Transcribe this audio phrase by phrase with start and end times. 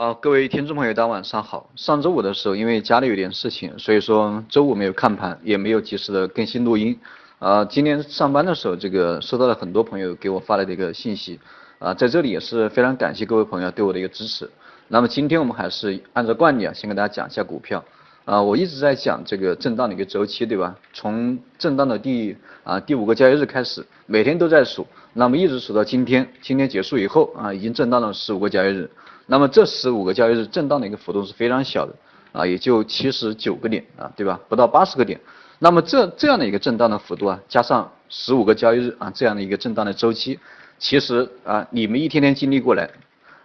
[0.00, 1.68] 好，各位听众朋友，大家晚上好。
[1.74, 6.96] 上周五的时候，因为家里有点事情，所以说周五没有看盘，也没有及时的更新录音。
[7.40, 11.40] 啊，今天上班的时候，这个收到了很多朋友给我发来的一个信息。
[11.80, 14.48] 啊，在这里也是非常感谢各位朋友对我的一个支持。
[14.86, 17.84] 那么今天我们还是按照惯例啊，先给大家讲一下股票。
[18.28, 20.76] 啊，我一直在讲这个震荡的一个周期，对吧？
[20.92, 28.90] 从震荡的第啊第五个交易日开始，每天都在数，那么一直数到今天，今天结束以后啊，已经震荡了十五个交易日。
[29.28, 31.94] 那么这十五个交易日震荡的一个幅度是非常小的
[32.32, 34.38] 啊，也就七十九个点啊，对吧？
[34.46, 35.18] 不到八十个点。
[35.58, 40.38] 那么这这样的一个震荡的幅度啊，加上十五个交易日啊，这样的一个震荡的周期，
[40.78, 42.90] 其实啊，你们一天天经历过来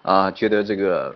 [0.03, 1.15] 啊，觉得这个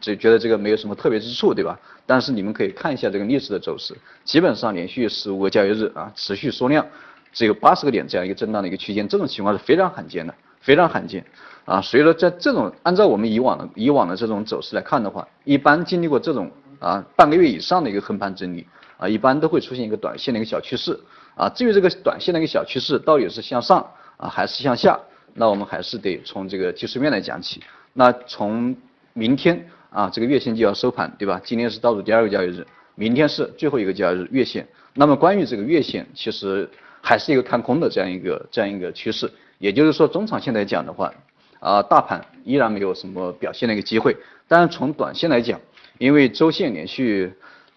[0.00, 1.78] 只觉得这个没有什么特别之处，对吧？
[2.04, 6.86] 但是你们可以看一下这个历史的走势，基本上连续十五个交易日啊，持续缩量，
[7.32, 11.24] 只有八十个点这样一个震荡的一个区间，这种情况是非常罕见的，非常罕见。
[11.64, 16.48] 啊，所以说在这种按照我们以往的以往的这种走势来看的话，一般经历过这种
[16.78, 18.64] 啊半个月以上的一个横盘整理
[18.98, 20.96] 啊，一般都会出现一个短线的一个小趋势
[21.34, 21.48] 啊。
[21.48, 23.84] 至于这个短线的一个小趋势到底是向上
[24.18, 25.00] 啊还是向下，
[25.32, 27.62] 那我们还是得从这个技术面来讲起。
[27.98, 28.76] 那从
[29.14, 31.40] 明天啊这个月线就要收盘，对吧？
[31.42, 34.68] 今天是倒数第二个交易日，明天是最后一个交易日月线。
[34.92, 36.68] 那么关于这个月线，其实
[37.00, 39.32] 还是一个看空的这样一个这样一个趋势。
[39.58, 41.10] 也就是说，中长线来讲的话。
[41.58, 44.14] 啊，大盘依然没有什么表现的一个机会，
[44.46, 45.58] 但是从短线来讲，
[45.96, 47.32] 因为周线连续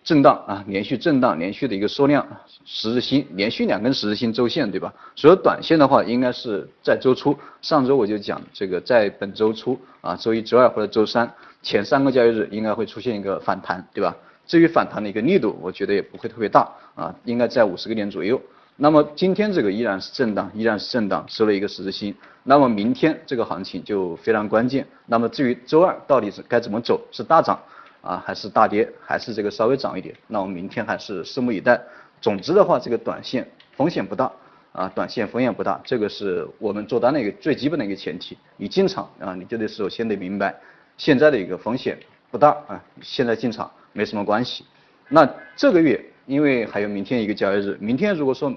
[0.10, 2.26] 震荡啊，连续震荡，连续的一个缩量，
[2.66, 4.92] 十字星连续两根十字星周线，对吧？
[5.16, 14.16] 所以短线的话，应该是在周初，上周我就讲这个，在本周初啊，周一、周二或者周三前三个交易日应该会出现一个反弹，对吧？
[14.48, 18.42] 至于反弹的一个力度，我觉得也不会特别大啊，应该在五十个点左右。
[18.78, 22.16] 那么今天这个依然是震荡，依然是震荡，收了一个十字星。
[22.46, 24.88] 那么明天这个行情就非常关键。
[25.06, 27.60] 那么至于周二到底是该怎么走，是大涨
[28.02, 30.16] 啊，还是大跌，还是这个稍微涨一点？
[30.28, 31.82] 那我们明天还是拭目以待。
[32.22, 34.32] 总之的话，这个短线风险不大
[34.72, 38.38] 啊，短线风险不大，这个是我们做单的一个最基本的一个前提。
[38.58, 40.56] 你进场啊，你就得首先得明白
[40.98, 41.98] 现在的一个风险
[42.30, 44.66] 不大啊，现在进场没什么关系。
[45.08, 48.54] 那这个月因为还有明天一个交易日，明天如果说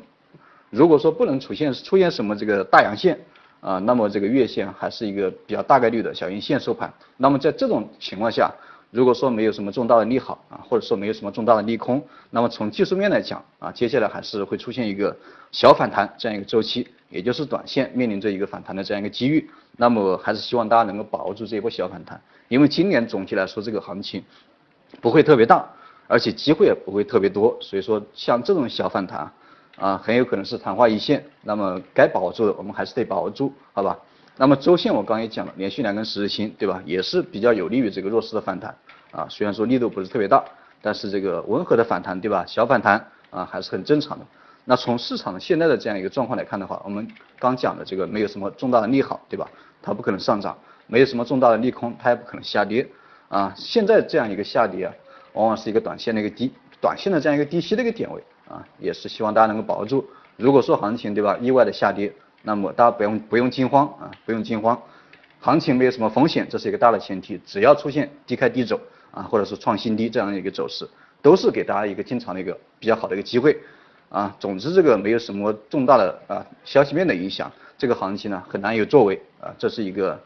[0.71, 3.19] 如果说不能出现出现什么这个大阳线
[3.61, 6.93] 啊，那么这个月线还是一个比较大概率的小阴线收盘。
[7.17, 8.53] 那么在这种情况下，
[8.93, 15.17] 如果说没有什么重大的利好啊，或者说没有什么重大的利空，那么从技术面来讲啊，接下来还是会出现一个
[15.51, 19.51] 小反弹这样一个周期，也就是短线面临着一个反弹的这样一个机遇。
[19.79, 24.23] 那么还是希望大家能够把握住这一波小反弹，因为今年总体来说这个行情
[25.01, 25.67] 不会特别大，
[26.07, 29.33] 而且机会也不会特别多，所以说像这种小反弹。
[29.79, 33.99] 啊，很有可能是昙花一现，那么该把握住的我们还是得把握住，好吧？
[34.37, 36.83] 那么周线我刚也讲了，连续两根十字星，对吧？
[36.85, 38.75] 也是比较有利于这个弱势的反弹
[39.11, 40.43] 啊，虽然说力度不是特别大，
[40.81, 42.45] 但是这个温和的反弹，对吧？
[42.47, 44.25] 小反弹啊还是很正常的。
[44.65, 47.07] 那从市场现在的这样一个状况来看的话，我们
[47.39, 49.49] 刚讲的这个没有什么重大的利好，对吧？
[49.83, 50.57] 它不可能上涨，
[50.87, 52.89] 没有什么重大的利空，它也不可能下跌
[53.29, 53.53] 啊。
[53.57, 54.95] 现在这样一个下跌啊，
[55.35, 56.51] 往往是一个短线的一个低，
[56.81, 58.23] 短线的这样一个低吸的一个点位。
[58.49, 60.05] 啊，也是希望大家能够把握住。
[60.37, 64.81] 如果说行情对吧，意外的下跌，那么大家不用不用惊慌啊，不用惊慌。
[65.41, 67.41] 行情没有什么风险，这是一个大的前提。
[67.45, 68.81] 只要出现低开低走
[69.11, 70.89] 啊，或者是创新低这样的一个走势，
[71.21, 73.59] 都是给大家一个进场的一个比较好的一个机会
[74.09, 74.35] 啊。
[74.39, 79.55] 总之这个没有什么重大的啊消息面的影响，这个行情呢很难有作为啊。
[79.59, 80.21] 这是一个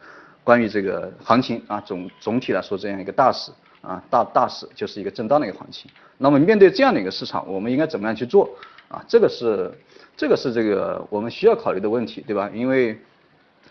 [0.44, 3.50] 关于这个行情啊总总体来说这样一个大势。
[3.82, 5.88] 啊，大大势就是一个震荡的一个行情。
[6.19, 8.50] 那么面对这样的一个市场，我们应该怎么样去做？
[8.96, 9.70] 啊，这个是
[10.16, 12.50] 这个是这个我们需要考虑的问题，对吧？
[12.54, 12.98] 因为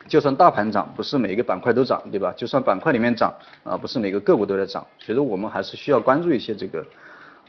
[0.08, 2.32] 就算大盘涨，不是每一个板块都涨，对吧？
[2.38, 4.86] 就算板块里面涨，啊，不是每个个股都在涨。
[5.00, 6.86] 所以说我们还是需要关注一些这个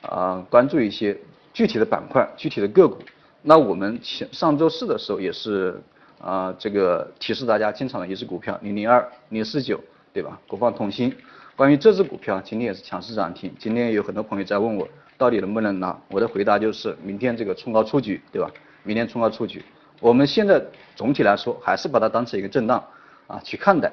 [0.01, 1.15] 啊，关注一些
[1.53, 2.97] 具体的板块、具体的个股。
[3.43, 5.79] 那我们前上周四的时候也是
[6.19, 9.79] 啊，这个提示大家进场的一只股票零零二零四九，
[10.15, 10.41] 对吧？
[10.49, 11.15] 国防同心。
[11.55, 13.55] 关于这只股票，今天也是强势涨停。
[13.59, 14.89] 今天有很多朋友在问我，
[15.19, 15.99] 到底能不能拿？
[16.09, 18.51] 我的回答就是，明天这个冲高出局，对吧？
[18.83, 19.65] 明天冲高出局。
[20.01, 20.63] 我们现在
[20.95, 22.85] 总体来说，还是把它当成一个震荡
[23.27, 23.91] 啊去看待，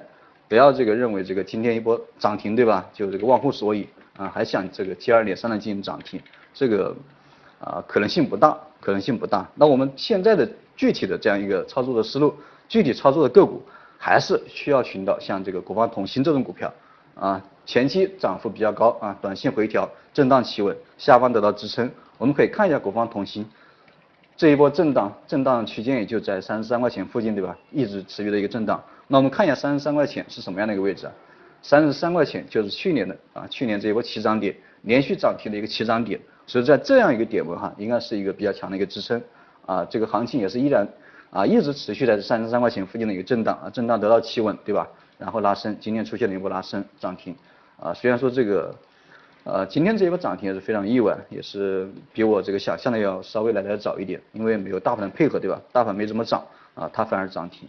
[0.50, 2.90] 不要这个认为这个今天一波涨停，对吧？
[2.94, 3.88] 就这个忘乎所以
[4.18, 6.22] 啊，还想这个接二连三的进行涨停，
[6.54, 6.96] 这个
[7.60, 9.50] 啊可能性不大，可能性不大。
[9.56, 12.36] 那我们现在的具体的这样一个操作的思路，
[12.68, 13.64] 具体操作的个股，
[13.98, 16.74] 还是需要寻找像这个国防通信这种股票
[17.16, 17.42] 啊。
[17.66, 21.90] 前期涨幅比较高啊，短线回调，震荡企稳，下方得到支撑。
[22.18, 23.46] 我们可以看一下国防同心
[24.36, 27.58] 这一波震荡，震荡区间也就在三十三块钱附近，对吧？
[27.72, 28.84] 一直持续的一个震荡。
[29.08, 31.14] 那我们看一下三十三块钱是什么样的一个位置啊？
[31.62, 39.22] 三十三块钱就是去年的啊，去年这一波起涨点，连续涨停的一个起涨点，所以在这样一个点位哈，应该是一个比较强的一个支撑
[39.66, 40.88] 啊，这个行情也是依然
[41.30, 44.88] 啊一直持续在三十三块钱附近的一个震荡啊，震荡得到企稳对吧？
[45.18, 47.34] 然后拉升，今天出现了一波拉升涨停
[47.80, 48.76] 啊，虽然说这个
[49.44, 55.62] 呃今天这一波涨停也是非常意外，也是比我这个想象的要稍微来的早一点，因为没有大盘的配合对吧？
[55.72, 57.68] 大盘没怎么涨啊，它反而涨停，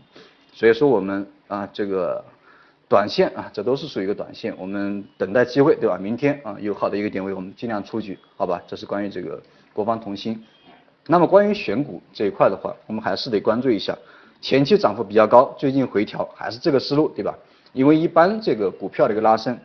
[0.52, 2.24] 所以说我们啊这个。
[2.86, 5.96] 短线啊，这都是属于一个短线，我们等待机会，对吧？
[5.98, 8.62] 明天啊，有好的一个点位，我们尽量出局，好吧？
[8.68, 9.42] 这是关于这个
[9.72, 10.44] 国防同心。
[11.06, 13.96] 那么关于选股这一块的话，我们还是得关注一下，
[14.42, 17.34] 前期涨幅比较高，最近回调，还是这个思路，对吧？
[17.72, 19.58] 因为一般这个股票的一个拉升，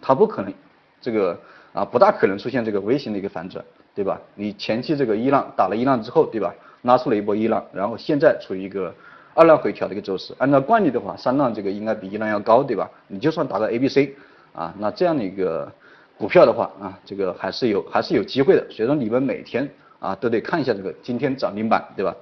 [0.00, 0.52] 它不可能
[1.00, 1.38] 这个
[1.72, 3.64] 啊，不大可能出现这个微型的一个反转，
[3.94, 4.20] 对吧？
[4.34, 6.54] 你前期这个一浪打了一浪之后，对吧？
[6.82, 8.94] 拉出了一波一浪，然后现在处于一个。
[9.38, 12.90] 二浪回调的一个走势，按照惯例的话，三浪这个应该比一浪要高，对吧？
[13.06, 14.14] 你就算打到 A、B、C
[14.54, 15.70] 啊，那这样的一个
[16.16, 18.66] 股票的话啊，这个还是有还是有机会的。
[18.70, 19.68] 所以说你们每天
[19.98, 22.16] 啊都得看一下这个今天涨停板，对吧？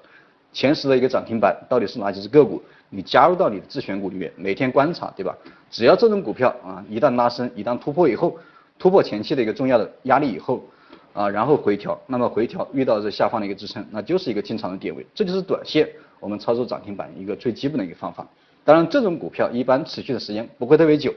[0.54, 2.62] 前十的一个涨停板到底是哪几只个股？
[2.88, 5.36] 你加入到你的自选股里面，每天观察，对吧？
[5.68, 8.38] 只要这种股票啊一旦拉升，一旦突破以后，
[8.78, 10.64] 突破前期的一个重要的压力以后
[11.12, 15.88] 啊，然后回调，那么回调遇到这下方的一个支撑，那就是一个进场的点位，这就是短线。
[16.20, 18.26] 我们操作涨停板一个最基本的一个方法，
[18.64, 21.12] 当然这种股票一般持续的时间不会特别久，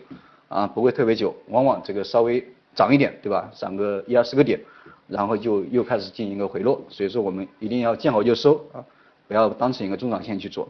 [0.50, 2.44] 啊不会特别久，往往这个稍微
[2.76, 3.50] 涨一点，对吧？
[3.56, 4.60] 涨个一二十个点，
[5.08, 8.84] 然后就又开始进行一个回落，所以说我们一定要见好就收啊，
[9.28, 10.70] 不要当成一个中长线去做。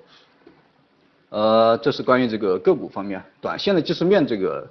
[1.30, 4.68] 呃，这是关于这个个股方面，短线的技术面这个，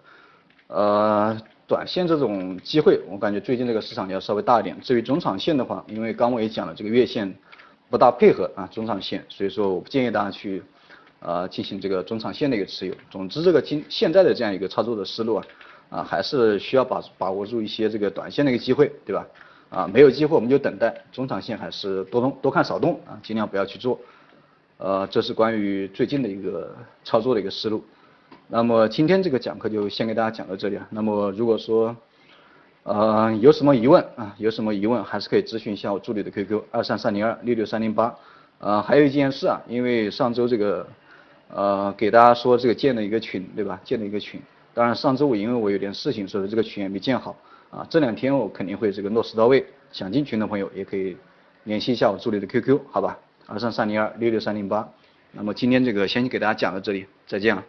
[0.69, 4.81] 呃，短线这种机会，我感觉最近这个市场要稍微大一点。
[4.81, 7.35] 至于中长线的话，因为刚我也讲了这个月线。
[7.89, 10.61] 不大配合啊中长线，所以说我不建议大家去
[11.21, 12.93] 呃进行这个中长线的一个持有。
[13.09, 15.47] 总之这个今现在的这样一个操作的思路啊
[15.91, 19.25] 啊还是需要把把握住一些这个短线的一个机会，对吧？
[19.77, 24.01] 啊没有机会我们就等待，中长线还是多动多看少动啊，尽量不要去做。
[24.79, 26.75] 呃这是关于最近的一个
[27.05, 27.85] 操作的一个思路。
[28.49, 30.89] 那么今天这个讲课就先给大家讲到这里啊。
[30.89, 31.95] 那么如果说
[32.85, 34.35] 呃，有什么疑问啊？
[34.39, 38.15] 有什么疑问还是可以咨询一下我助理的 QQ 二三三零二六六三零八。
[38.61, 40.87] 呃，还有一件事啊，因为上周这个
[41.51, 43.79] 呃给大家说这个建了一个群，对吧？
[43.85, 44.41] 建了一个群。
[44.77, 47.35] 当然上周五因为我有点事情，所以这个群也没建好。
[47.71, 49.65] 啊，这两天我肯定会这个落实到位。
[49.91, 51.17] 想进群的朋友也可以
[51.65, 53.19] 联系一下我助理的 QQ，好吧？
[53.47, 54.87] 二三三零二六六三零八。
[55.33, 57.65] 那么今天这个先给大家讲到这里，再见了。